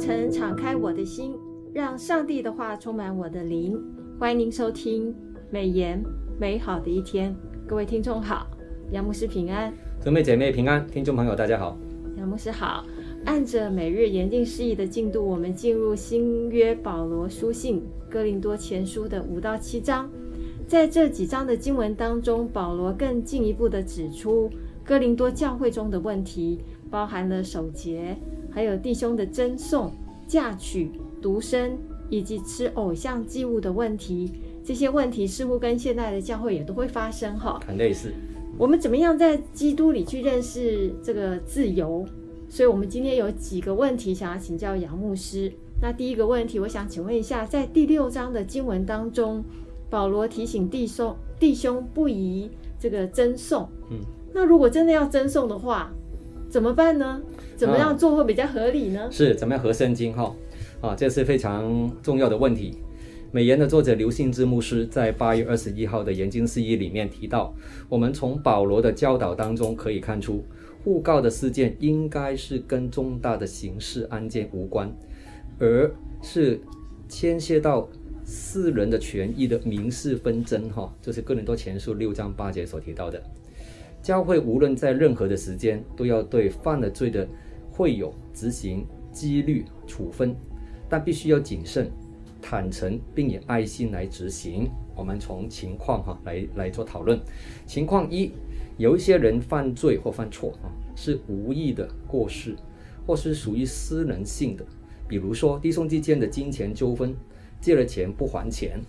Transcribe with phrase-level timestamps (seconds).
[0.00, 1.36] 晨敞开我的心，
[1.74, 3.78] 让上帝的话充满我的灵。
[4.18, 5.14] 欢迎您收听
[5.50, 6.02] 美言
[6.38, 7.36] 美好的一天，
[7.68, 8.46] 各位听众好，
[8.92, 9.70] 杨牧师平安，
[10.00, 11.76] 姊妹姐妹平安，听众朋友大家好，
[12.16, 12.82] 杨牧师好。
[13.26, 20.08] 按着每日研经释义的进度，我们进入新约保罗书信哥林多前书的五到七章。
[20.66, 24.48] 在这几章的经文当中，保罗更进一步地指出
[24.82, 26.58] 哥林多教会中的问题，
[26.90, 28.16] 包含了守节，
[28.50, 29.92] 还有弟兄的争讼、
[30.26, 30.90] 嫁娶、
[31.22, 31.78] 独身，
[32.08, 34.30] 以及吃偶像祭物的问题。
[34.62, 38.12] 这些问题似乎跟现代的教会也都会发生哈，很类似。
[38.58, 42.06] 我们怎么样在基督里去认识这个自由？
[42.48, 45.50] 所以，我们今天有几个问题想要请教杨牧师。
[45.80, 49.42] 那第一个问题，我想请问一下，在第六章的经文当中，
[49.88, 53.66] 保罗提醒弟兄弟兄不宜这个争讼。
[53.90, 53.98] 嗯，
[54.34, 55.90] 那如果真的要争讼的话，
[56.50, 57.22] 怎么办呢？
[57.60, 59.06] 怎么样做会比较合理呢？
[59.10, 60.34] 是怎么样合圣经哈？
[60.80, 62.78] 啊，这是非常重要的问题。
[63.30, 67.54] 美言的作者刘信之牧师在八月二十一号的研经释义里面提到，
[67.86, 70.42] 我们从保罗的教导当中可以看出。
[70.82, 74.90] 互告的事件应该是跟重大的刑事案件无关，
[75.58, 76.58] 而是
[77.10, 77.86] 牵涉到
[78.24, 80.70] 私人的权益的民事纷争。
[80.70, 83.22] 哈，这是哥林多前书六章八节所提到的。
[84.02, 87.28] 教会无论在任何的时间，都要对犯了罪的
[87.80, 90.36] 会有执行纪律处分，
[90.86, 91.90] 但必须要谨慎、
[92.42, 94.68] 坦诚，并以爱心来执行。
[94.94, 97.18] 我们从情况哈来来做讨论。
[97.66, 98.32] 情况一。
[98.76, 102.54] 有一些人犯罪或犯错啊，是无意的过失，
[103.06, 104.64] 或是属于私人性的，
[105.06, 107.14] 比如说弟兄之间的金钱纠纷，
[107.60, 108.80] 借了钱不还钱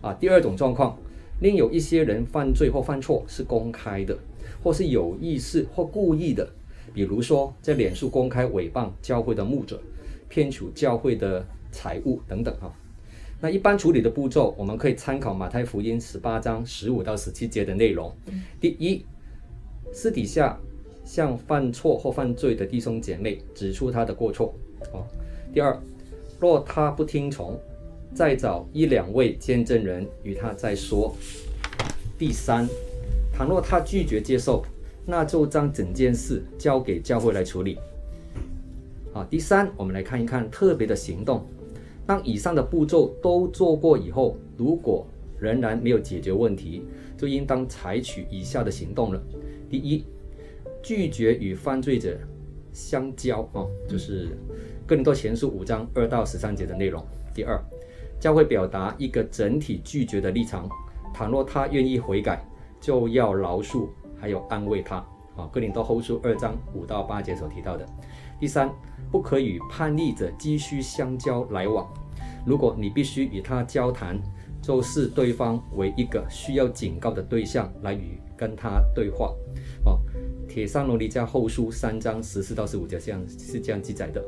[0.00, 0.12] 啊。
[0.14, 0.96] 第二种状况，
[1.40, 4.16] 另有一些人犯罪或犯错是公开的，
[4.62, 6.48] 或是有意识或故意的，
[6.92, 9.80] 比如说在脸书公开诽谤教会的牧者，
[10.28, 12.72] 骗取教会的财物等等哈。
[13.40, 18.12] 那一般处理的步骤，我们可以参考马太福音十八章十五到十七节的内容。
[18.60, 19.04] 第一，
[19.92, 20.58] 私底下
[21.04, 24.52] 向犯错或犯罪的弟兄姐妹指出他的过错。
[24.92, 25.06] 哦，
[25.54, 25.80] 第二，
[26.40, 27.56] 若他不听从，
[28.12, 31.14] 再找一两位见证人与他再说。
[32.18, 32.68] 第三，
[33.32, 34.64] 倘若他拒绝接受，
[35.10, 37.78] 那就将整件事交给教会来处理。
[39.10, 41.46] 好，第三，我们来看一看特别的行动。
[42.06, 45.06] 当以上的步骤都做过以后，如果
[45.40, 46.82] 仍然没有解决问题，
[47.16, 49.18] 就应当采取以下的行动了。
[49.70, 50.04] 第一，
[50.82, 52.18] 拒绝与犯罪者
[52.70, 54.28] 相交啊，就是
[54.86, 57.02] 更多前书五章二到十三节的内容。
[57.34, 57.58] 第二，
[58.20, 60.68] 教会表达一个整体拒绝的立场，
[61.14, 62.46] 倘若他愿意悔改，
[62.78, 63.88] 就要饶恕
[64.20, 64.96] 还有安慰他
[65.36, 65.48] 啊。
[65.52, 67.86] 哥林多后书二章五到八节所提到的。
[68.40, 68.70] 第三，
[69.10, 71.86] 不可与叛逆者继续相交来往。
[72.46, 74.20] 如果你必须与他交谈，
[74.62, 79.32] 就视对方为一个需要警告的对象来与跟他对话。
[79.84, 79.98] 哦，
[80.48, 84.24] 帖撒罗尼迦后书三章十四到十五节这样是这样记载的。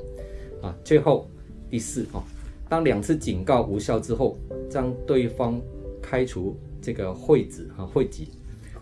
[0.62, 1.28] 啊，最后
[1.68, 2.22] 第四啊，
[2.68, 4.36] 当两次警告无效之后，
[4.68, 5.60] 将对方
[6.02, 8.28] 开除这个会子啊会籍。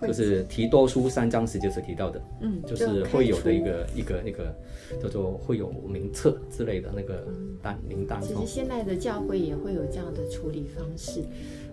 [0.03, 4.55] 就是提多书三章十节所提到的，嗯，就是会有的一个一个那个
[5.03, 7.27] 叫做会有名册之类的那个
[7.63, 8.21] 单名单。
[8.23, 11.21] 其实现在的教会也会有这样的处理方式。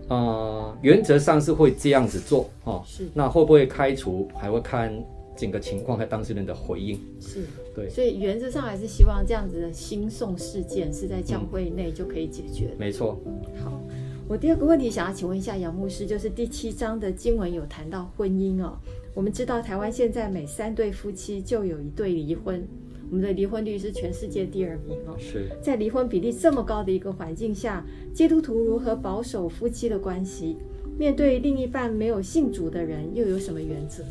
[0.08, 2.82] 啊、呃，原则上是会这样子做哦。
[2.86, 3.08] 是。
[3.12, 4.92] 那会不会开除，还会看
[5.36, 7.00] 整个情况和当事人的回应。
[7.20, 7.44] 是。
[7.74, 7.88] 对。
[7.88, 12.70] 所以原则上还是希望这样子的兴讼事件是在教会内就可以解决。
[12.78, 13.20] 没错。
[13.62, 13.80] 好。
[14.28, 18.76] 我第二个问题想要请问一下杨牧师，就是第七章的经文有谈到婚姻哦。
[19.14, 22.66] 我们知道台湾现在每三对夫妻就有一对离婚，
[23.08, 25.14] 我们的离婚率是全世界第二名哦。
[25.16, 25.48] 是。
[25.62, 30.56] 在离婚比例这么高的一个环境下，基督徒如何保守夫妻的关系？
[30.98, 34.02] 面对另一半没有信主的人，又有什么原则？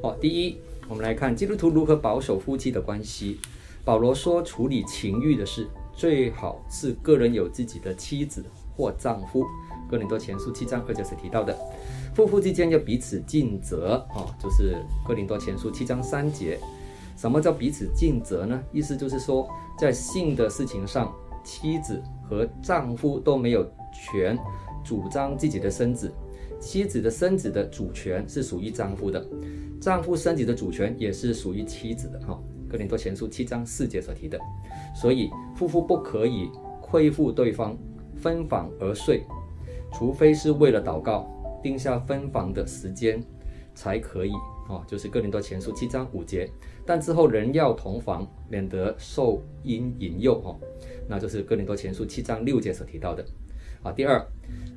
[0.00, 0.58] 好，第一，
[0.88, 3.38] 我们来看基督徒如何保守夫妻的关系。
[3.84, 8.44] 保罗说，处理情欲的事，最好是个人有自己的妻子。
[8.80, 9.44] 或丈夫，
[9.90, 11.54] 哥林多前书七章二节是提到的，
[12.14, 14.74] 夫妇之间要彼此尽责啊，就是
[15.06, 16.58] 哥林多前书七章三节。
[17.14, 18.58] 什么叫彼此尽责呢？
[18.72, 19.46] 意思就是说，
[19.78, 23.62] 在性的事情上，妻子和丈夫都没有
[23.92, 24.38] 权
[24.82, 26.10] 主张自己的身子，
[26.58, 29.22] 妻子的身子的主权是属于丈夫的，
[29.78, 32.40] 丈夫身体的主权也是属于妻子的哈。
[32.70, 34.38] 哥林多前书七章四节所提的，
[34.94, 36.48] 所以夫妇不可以
[36.80, 37.76] 亏负对方。
[38.20, 39.22] 分房而睡，
[39.92, 41.28] 除非是为了祷告，
[41.62, 43.22] 定下分房的时间，
[43.74, 44.32] 才可以
[44.68, 46.48] 哦，就是哥林多前书七章五节。
[46.84, 50.58] 但之后人要同房，免得受阴引诱哦，
[51.08, 53.24] 那就是哥林多前书七章六节所提到的
[53.82, 53.92] 啊。
[53.92, 54.24] 第二，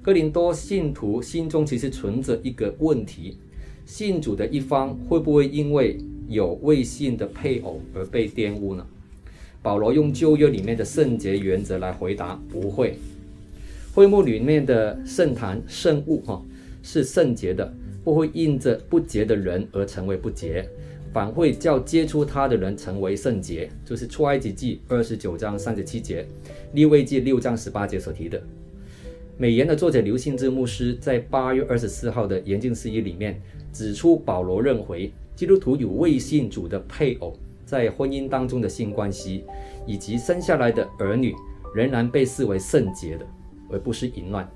[0.02, 3.40] 哥林多信徒心中其实存着一个问题：
[3.86, 5.98] 信主的一方会不会因为
[6.28, 8.86] 有未信的配偶而被玷污呢？
[9.62, 12.98] 保罗用旧约里面的圣洁原则来回答：不会。
[13.94, 16.44] 会幕里面的圣坛圣物哈
[16.82, 17.72] 是圣洁的，
[18.04, 20.68] 不会因着不洁的人而成为不洁。
[21.14, 26.26] 反会叫接触他的人成为圣洁，就是出埃及记二十九章三十七节，
[26.74, 28.42] 利未记六章十八节所提的。
[29.38, 33.40] 美言的作者刘信之牧师在八月二十四号的研经释义里面
[33.72, 39.44] 指出，保罗认为基督徒与未信主的配偶在婚姻当中的性关系，
[39.86, 41.36] 以及生下来的儿女
[41.76, 43.26] 仍然被视为圣洁的，
[43.74, 44.50] 而不是淫乱。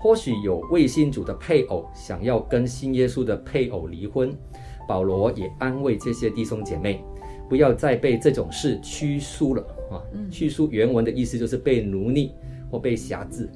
[0.00, 4.34] 或许有未信主的配偶想要跟新耶稣的配偶离婚。
[4.88, 7.00] 保罗也安慰这些弟兄姐妹，
[7.48, 10.02] 不要再被这种事拘束了啊！
[10.28, 12.32] 拘束原文的意思就是被奴隶
[12.68, 13.48] 或被辖制。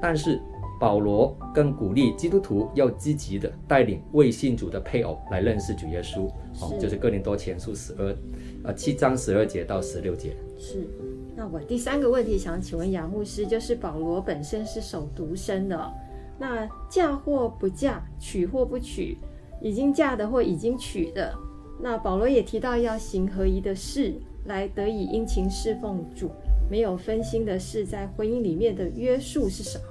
[0.00, 0.40] 但是
[0.80, 6.28] 保罗更鼓励基督徒要积极的带领未信主的配偶来认识主耶稣，
[6.62, 8.16] 哦，就是哥林多前书十二，
[8.62, 10.34] 呃，七章十二节到十六节。
[10.58, 10.88] 是。
[11.36, 15.92] 那我第三个问题想请问杨牧师，就是保罗本身是守独身的，
[16.38, 19.18] 那嫁或不嫁，娶或不娶？
[19.60, 21.34] 已经嫁的或已经娶的，
[21.80, 24.14] 那保罗也提到要行合宜的事，
[24.44, 26.30] 来得以殷勤侍奉主，
[26.70, 29.84] 没有分心的事，在婚姻里面的约束是什么？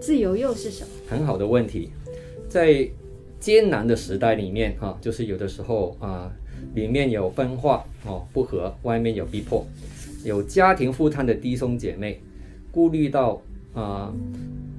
[0.00, 0.90] 自由又是什么？
[1.08, 1.90] 很好的问题，
[2.48, 2.88] 在
[3.38, 6.32] 艰难的时代里面，哈，就是有的时候啊，
[6.74, 9.66] 里面有分化哦，不和，外面有逼迫，
[10.26, 12.20] 有家庭负担的弟兄姐妹，
[12.72, 13.40] 顾虑到
[13.74, 14.12] 啊，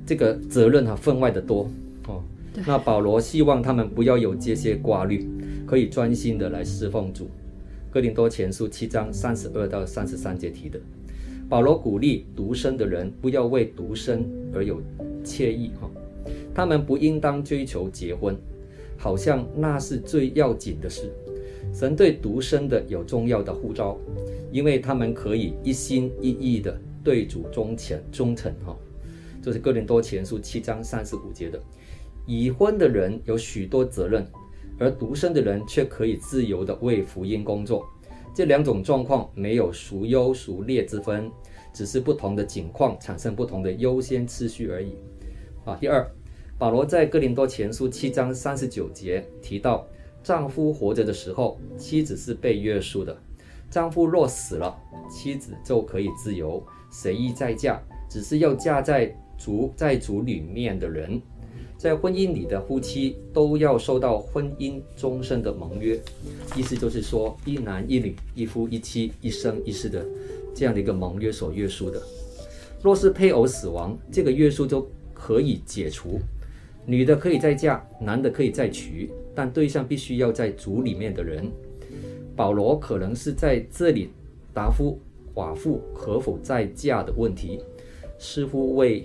[0.06, 1.70] 这个责任啊分外的多
[2.06, 2.22] 哦。
[2.66, 5.26] 那保罗希望他们不要有这些挂虑，
[5.66, 7.30] 可以专心的来侍奉主。
[7.90, 10.78] 哥林多前书七章三十二到三十三节提的，
[11.48, 14.82] 保罗鼓励独身的人不要为独身而有
[15.24, 15.90] 惬意哈，
[16.54, 18.36] 他们不应当追求结婚，
[18.98, 21.10] 好像那是最要紧的事。
[21.74, 23.98] 神对独身的有重要的呼召，
[24.52, 28.76] 因为他们可以一心一意的对主忠诚忠诚哈，
[29.42, 31.62] 这是哥林多前书七章三十五节的。
[32.26, 34.26] 已婚的人有许多责任，
[34.78, 37.86] 而独身的人却可以自由地为福音工作。
[38.36, 41.32] 这两种状况没有孰优孰劣之分，
[41.74, 44.94] 只是不同的境况产生不同的优先次序而已。
[45.66, 46.06] 啊，第二，
[46.58, 49.88] 保罗在哥林多前书七章三十九节提到，
[50.22, 53.16] 丈夫活着的时候，妻子是被约束的；
[53.70, 54.76] 丈夫若死了，
[55.10, 57.80] 妻子就可以自由，随意再嫁，
[58.10, 61.22] 只是要嫁在族在族里面的人。
[61.78, 66.00] 在婚姻里的夫妻都要受到婚姻终身的盟约，
[66.56, 70.04] 意思就是说一男一女、一夫一妻、一生一世的
[70.56, 72.02] 这样的一个盟约所约束的。
[72.82, 76.20] 若是配偶死亡，这个约束就可以解除，
[76.84, 81.52] 女的可以再嫁，男的可以再娶，但对象必须要在族里面的人。
[82.38, 84.12] 保罗可能是在这里
[84.54, 84.98] 答复
[85.36, 87.60] 寡妇可否再嫁的问题，
[88.18, 89.04] 似乎为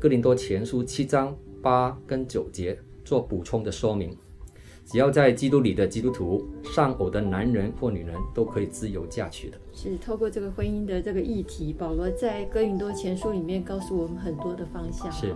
[0.00, 1.32] 哥林多前书七章。
[1.62, 2.74] 八跟九节
[3.04, 4.16] 做补充的说明，
[4.86, 6.42] 只要在基督里的基督徒，
[6.74, 9.58] 丧偶的男人或女人都可以自由嫁娶的。
[9.74, 15.12] 是透过这个婚姻的这个议题，保罗在哥林多前书里面告诉我们很多的方向。
[15.12, 15.34] 是。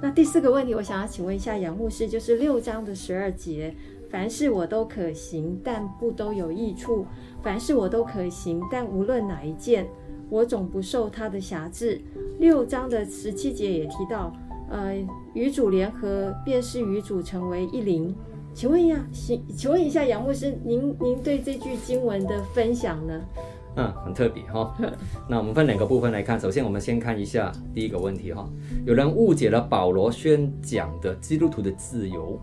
[0.00, 3.74] 那第四个问题，我想要请问一下杨牧师，就是六章的十二节，
[4.10, 7.06] 凡事我都可行，但不都有益处；
[7.42, 9.86] 凡事我都可行，但无论哪一件，
[10.28, 12.00] 我总不受他的辖制。
[12.38, 14.32] 六章的十七节也提到。
[14.72, 14.94] 呃，
[15.34, 18.14] 与主联合，便是与主成为一灵。
[18.54, 23.20] 请问一下，请请问一下杨牧师，您您对这句经文的分享呢？
[23.74, 24.72] 嗯，很特别哈、
[25.28, 26.38] 那我们分两个部分来看。
[26.38, 28.48] 首先，我们先看一下第一个问题哈。
[28.86, 32.38] 有人误解了保罗宣讲的基督徒的自由，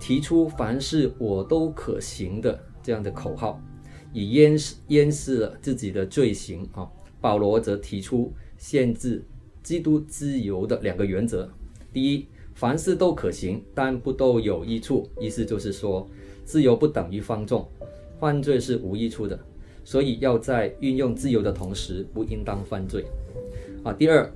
[0.00, 3.62] 提出凡事我都可行的这样的口号，
[4.12, 6.90] 以掩饰掩饰了自己的罪行啊。
[7.20, 9.22] 保罗则提出限制。
[9.62, 11.46] 基督自由的两个原则：
[11.92, 15.06] 第一，凡事都可行，但不都有益处。
[15.20, 16.08] 意思就是说，
[16.46, 17.68] 自由不等于放纵，
[18.18, 19.38] 犯罪是无益处的。
[19.84, 23.04] 所以要在运用自由的同时，不应当犯罪。
[23.84, 24.32] 啊，第二，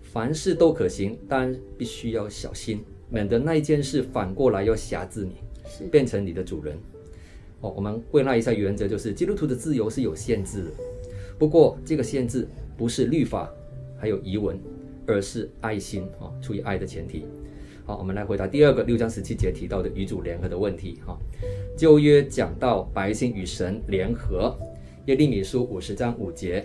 [0.00, 6.78] 凡事都可行，但必须要小心，免得那一件事反过来要辖制你，变成你的主人。
[7.60, 10.70] 哦，我们归纳一下原则，就是基督徒的自由是有限制的。
[11.38, 12.46] 不过，这个限制
[12.76, 13.48] 不是律法。
[14.00, 14.56] 还有遗文，
[15.08, 17.26] 而是爱心啊，出于爱的前提
[17.84, 21.00] 好，我们来回答第二个六章十七节提到的与主联合的问题。
[21.04, 21.18] 哈，
[21.76, 24.56] 旧约讲到百姓与神联合，
[25.06, 26.64] 耶利米书五十章五节，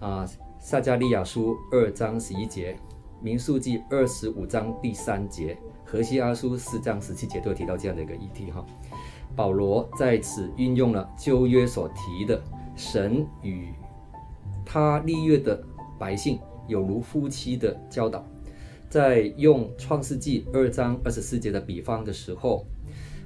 [0.00, 0.28] 啊，
[0.58, 2.76] 撒加利亚书二章十一节，
[3.22, 8.50] 民数记二十五章第三节，何西阿书四章十七节都有提到这样的一个议题。
[8.50, 8.66] 哈，
[9.36, 12.42] 保罗在此运用了旧约所提的
[12.74, 13.68] 神与
[14.66, 15.62] 他立约的
[16.00, 16.36] 百姓
[16.66, 18.26] 有如夫妻的教导。
[18.90, 22.66] 在用创世纪二章二十四节的比方的时候，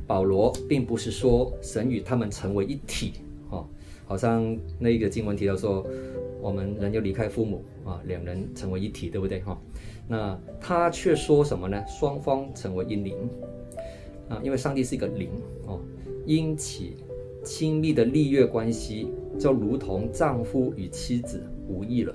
[0.06, 3.14] 保罗并不是说神与他们成为一体，
[4.06, 5.86] 好像那个经文提到说，
[6.40, 9.40] 我们人要离开父母啊，两人成为一体，对不对？
[9.40, 9.60] 哈，
[10.08, 11.84] 那他却说什么呢？
[11.86, 13.16] 双方成为一灵
[14.30, 15.28] 啊，因为上帝是一个灵
[15.66, 15.80] 哦，
[16.24, 16.84] 因此
[17.44, 19.08] 亲密的立约关系，
[19.38, 22.14] 就如同丈夫与妻子无异了，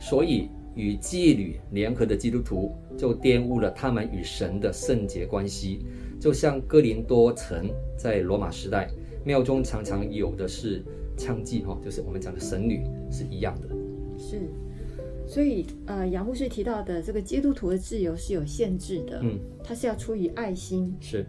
[0.00, 0.48] 所以。
[0.76, 5.86] 与妓女联合的基督徒就玷污了他们与神的圣洁关系，
[6.18, 8.90] 就像哥林多城在罗马时代
[9.22, 10.84] 庙中常常有的是
[11.16, 13.68] 娼妓哈，就是我们讲的神女是一样的。
[14.18, 14.42] 是，
[15.26, 21.24] 所以呃，杨牧师提到的这个基督徒的自由是有限制的，嗯，他是要出于爱心，是。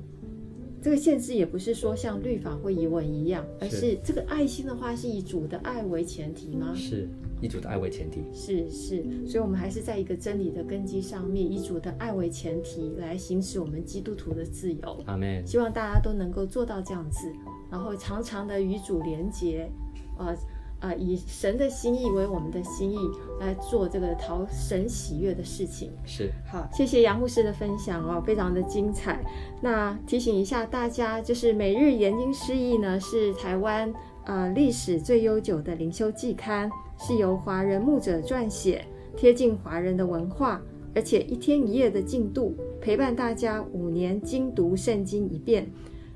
[0.82, 6.74] 这个限制也不是说像律法或仪文一样，而是这个爱心的话是以主的爱为前提吗？
[6.76, 7.10] 是
[7.42, 8.20] 以主的爱为前提。
[8.32, 15.04] 是是，所以我们还是在一个真理的根基上面，以主的爱为前提来行使我们基督徒的自由。
[15.08, 15.44] 阿门。
[15.48, 17.34] 希望大家都能够做到这样子，
[17.70, 19.70] 然后常常的与主连结，
[20.18, 20.36] 呃。
[20.82, 22.98] 啊，以神的心意为我们的心意
[23.40, 25.90] 来做这个讨神喜悦的事情。
[26.06, 29.24] 是，好，谢谢杨牧师的分享哦，非常的精彩。
[29.62, 33.92] 那提醒一下大家，就是《每日研经释义》呢，是台湾
[34.26, 36.70] 呃历史最悠久的灵修季刊，
[37.00, 40.62] 是由华人牧者撰写，贴近华人的文化，
[40.94, 45.72] 而且一天一夜的进度，陪伴大家五年精读圣经一遍。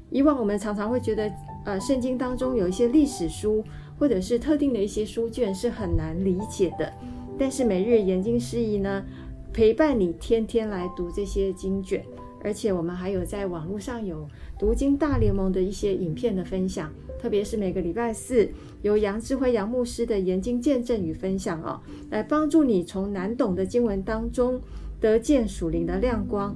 [0.09, 1.31] 以往我们常常会觉得，
[1.65, 3.63] 呃，圣经当中有一些历史书。
[3.99, 6.89] 或者是特定的一些书卷是很难理解的，
[7.37, 9.03] 但是每日研经释义呢，
[9.51, 12.01] 陪伴你天天来读这些经卷，
[12.41, 14.25] 而且我们还有在网络上有
[14.57, 16.89] 读经大联盟的一些影片的分享，
[17.21, 18.49] 特别是每个礼拜四
[18.83, 24.61] 由杨智慧杨牧师的研经见证与分享哦，来帮助你从难懂的经文当中
[25.01, 26.55] 得见属灵的亮光。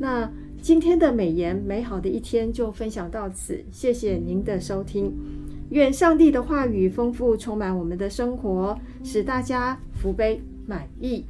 [0.00, 0.28] 那
[0.62, 5.12] 今天的美言美好的一天就分享到此，谢谢您的收听。
[5.70, 11.24] 愿上帝的话语丰富充满我们的生活，使大家福杯满溢。